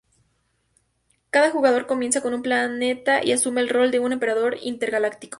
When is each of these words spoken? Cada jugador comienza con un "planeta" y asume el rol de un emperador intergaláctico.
Cada 1.29 1.51
jugador 1.51 1.85
comienza 1.85 2.21
con 2.21 2.33
un 2.33 2.41
"planeta" 2.41 3.23
y 3.23 3.33
asume 3.33 3.61
el 3.61 3.69
rol 3.69 3.91
de 3.91 3.99
un 3.99 4.13
emperador 4.13 4.57
intergaláctico. 4.59 5.29